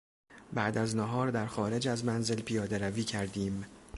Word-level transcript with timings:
بعد 0.53 0.77
از 0.77 0.95
نهار 0.95 1.31
در 1.31 1.45
خارج 1.47 1.87
از 1.87 2.05
منزل 2.05 2.41
پیادهروی 2.41 3.03
کردیم. 3.03 3.65